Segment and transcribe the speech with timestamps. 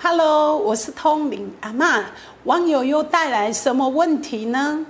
[0.00, 2.04] Hello，我是通灵阿妈。
[2.44, 4.86] 网友又带来什么问题呢？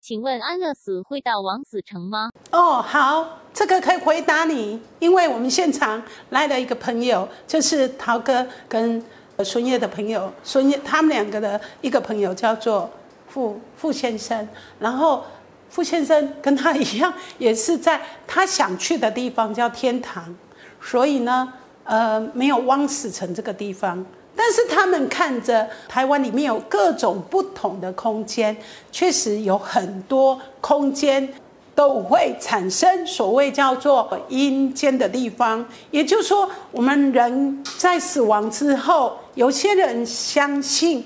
[0.00, 2.30] 请问安乐死会到王子城吗？
[2.52, 9.04] 哦，好，这个可以回答你，因为我们现场来了一个朋友，就是陶哥跟
[9.44, 12.88] 孙叶的朋友，孙叶他们两个的一个朋友叫做
[13.26, 15.24] 傅傅先生，然后
[15.68, 20.32] 傅先生跟他一样，也是在他想去的地方叫天堂，
[20.80, 21.52] 所以呢，
[21.86, 24.04] 呃，没有汪死城这个地方。
[24.38, 28.54] 但是他们看着台湾里面有各种不同的空间，
[28.92, 31.26] 确实有很多空间
[31.74, 35.64] 都会产生所谓叫做阴间的地方。
[35.90, 41.02] 也就是说，我们人在死亡之后，有些人相信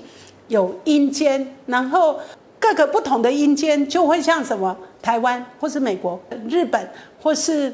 [0.49, 2.19] 有阴间，然后
[2.59, 6.85] 各个不同的阴间就会像什么台湾或是美国、日本
[7.21, 7.73] 或是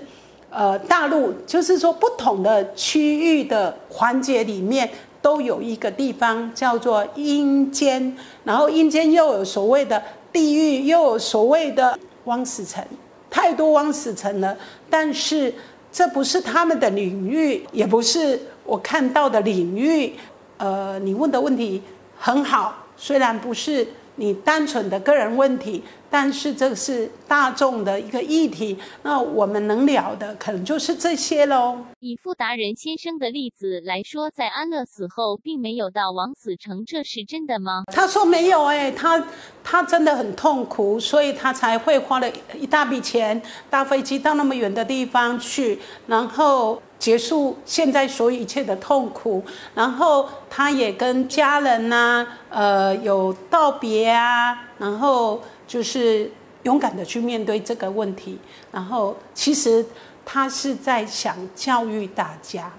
[0.58, 4.90] 呃大陆，就是说不同的区域的环节里面。
[5.20, 12.82] 都有一个地方叫做阴间，然后阴间又有所谓的地狱，又有所谓的汪死城，
[13.30, 14.56] 太多汪死城了。
[14.90, 15.54] 但是
[15.92, 20.14] 这不是他们的领域，也不是我看到的领域。
[20.58, 21.82] 呃，你问的问题
[22.18, 23.86] 很好，虽然不是
[24.16, 25.84] 你单纯的个人问题。
[26.10, 31.78] 但是这是大众的一个议题，那我们能聊的可能就是这些喽。
[32.00, 37.84] 以傅达人先生的例子来说，在安乐死后并没有到王死城，这是真的吗？
[37.94, 39.22] 他说没有，哎，他
[39.64, 49.44] 他真的很痛苦，所以他才会花了一大笔钱搭飞机到那么远的地方去，然后结束现在所有一切的痛苦，
[49.76, 55.42] 然后他也跟家人呐，呃，有道别啊，然后。
[55.68, 56.32] 就是
[56.64, 58.40] 勇敢的去面对这个问题，
[58.72, 59.86] 然后其实
[60.26, 62.72] 他是在想教育大家，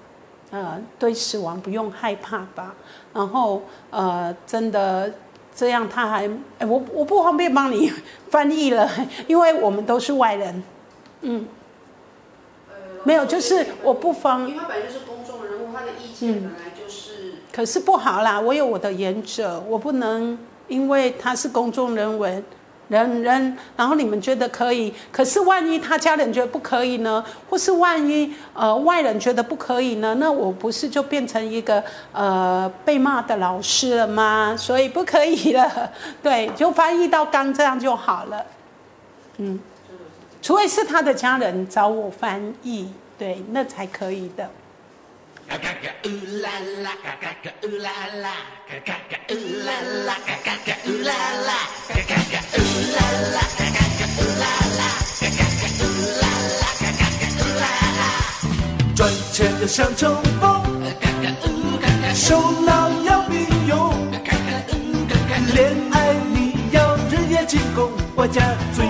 [0.50, 2.74] 呃，对死亡不用害怕吧。
[3.14, 5.12] 然后呃，真的
[5.54, 6.28] 这样他还
[6.58, 7.92] 哎，我我不方便帮你
[8.30, 8.90] 翻译了，
[9.28, 10.62] 因为我们都是外人。
[11.20, 11.46] 嗯，
[13.04, 14.48] 没有，就是我不方。
[14.48, 17.34] 因为他本来就是公众人物，他的意见本来就是。
[17.52, 20.38] 可是不好啦，我有我的原则，我不能
[20.68, 22.24] 因为他是公众人物。
[22.88, 27.24] 人人，然后你们觉得可以，可是万一他家人觉得不可以呢？
[27.48, 30.14] 或是万一呃外人觉得不可以呢？
[30.14, 31.82] 那我不是就变成一个
[32.12, 34.54] 呃被骂的老师了吗？
[34.56, 38.44] 所以不可以了， 对，就翻译到刚这样就好了。
[39.36, 39.60] 嗯，
[40.40, 42.88] 除非是他的家人找我翻译，
[43.18, 44.48] 对，那才可以的。
[45.48, 46.08] 嘎嘎嘎呜
[46.42, 46.50] 啦
[46.82, 47.90] 啦，嘎嘎嘎呜啦
[48.20, 48.32] 啦，
[48.68, 49.34] 嘎嘎嘎呜
[49.64, 49.87] 啦啦，
[59.38, 60.64] 赚钱要像冲锋，
[62.12, 63.94] 手脑要并用，
[65.54, 68.42] 恋爱你要日夜进攻，我家
[68.74, 68.84] 最。